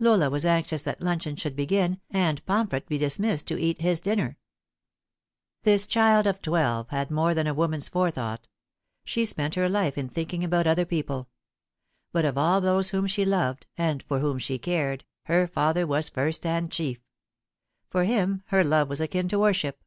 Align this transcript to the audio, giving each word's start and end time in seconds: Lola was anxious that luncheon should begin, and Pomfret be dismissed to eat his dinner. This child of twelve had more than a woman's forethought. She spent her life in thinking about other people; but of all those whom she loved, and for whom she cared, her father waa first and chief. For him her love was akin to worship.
Lola 0.00 0.28
was 0.28 0.44
anxious 0.44 0.82
that 0.82 1.00
luncheon 1.00 1.36
should 1.36 1.54
begin, 1.54 2.00
and 2.10 2.44
Pomfret 2.46 2.88
be 2.88 2.98
dismissed 2.98 3.46
to 3.46 3.60
eat 3.60 3.80
his 3.80 4.00
dinner. 4.00 4.36
This 5.62 5.86
child 5.86 6.26
of 6.26 6.42
twelve 6.42 6.88
had 6.88 7.12
more 7.12 7.32
than 7.32 7.46
a 7.46 7.54
woman's 7.54 7.88
forethought. 7.88 8.48
She 9.04 9.24
spent 9.24 9.54
her 9.54 9.68
life 9.68 9.96
in 9.96 10.08
thinking 10.08 10.42
about 10.42 10.66
other 10.66 10.84
people; 10.84 11.28
but 12.10 12.24
of 12.24 12.36
all 12.36 12.60
those 12.60 12.90
whom 12.90 13.06
she 13.06 13.24
loved, 13.24 13.68
and 13.76 14.02
for 14.02 14.18
whom 14.18 14.38
she 14.40 14.58
cared, 14.58 15.04
her 15.26 15.46
father 15.46 15.86
waa 15.86 16.00
first 16.02 16.44
and 16.44 16.72
chief. 16.72 16.98
For 17.88 18.02
him 18.02 18.42
her 18.46 18.64
love 18.64 18.88
was 18.88 19.00
akin 19.00 19.28
to 19.28 19.38
worship. 19.38 19.80